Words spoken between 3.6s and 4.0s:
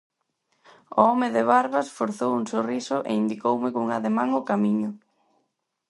cun